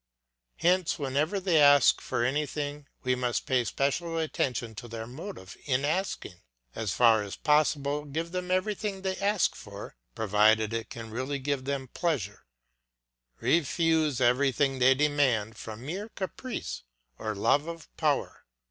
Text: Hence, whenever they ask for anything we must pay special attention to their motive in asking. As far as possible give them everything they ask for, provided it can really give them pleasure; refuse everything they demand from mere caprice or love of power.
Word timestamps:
Hence, 0.57 0.97
whenever 0.97 1.39
they 1.39 1.61
ask 1.61 2.01
for 2.01 2.23
anything 2.23 2.87
we 3.03 3.13
must 3.13 3.45
pay 3.45 3.63
special 3.65 4.17
attention 4.17 4.73
to 4.73 4.87
their 4.87 5.05
motive 5.05 5.55
in 5.65 5.85
asking. 5.85 6.41
As 6.73 6.91
far 6.91 7.21
as 7.21 7.35
possible 7.35 8.05
give 8.05 8.31
them 8.31 8.49
everything 8.49 9.03
they 9.03 9.15
ask 9.17 9.53
for, 9.53 9.95
provided 10.15 10.73
it 10.73 10.89
can 10.89 11.11
really 11.11 11.37
give 11.37 11.65
them 11.65 11.87
pleasure; 11.87 12.47
refuse 13.41 14.19
everything 14.19 14.79
they 14.79 14.95
demand 14.95 15.55
from 15.55 15.85
mere 15.85 16.09
caprice 16.09 16.81
or 17.19 17.35
love 17.35 17.67
of 17.67 17.95
power. 17.95 18.45